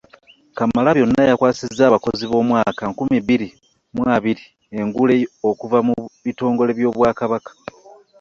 Kamalabyonna 0.57 1.21
yakwasizza 1.29 1.83
abakozi 1.85 2.23
b’omwaka 2.29 2.81
nkumi 2.91 3.15
bbiri 3.23 3.47
mu 3.95 4.03
abiri 4.15 4.43
engule, 4.79 5.15
okuva 5.49 5.77
mu 5.87 5.95
bitongole 6.25 6.71
by’Obwakabaka. 6.77 7.51